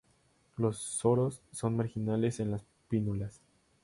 Los 0.57 0.79
soros 0.79 1.43
son 1.51 1.75
marginales 1.75 2.39
en 2.39 2.49
las 2.49 2.65
pínnulas. 2.89 3.39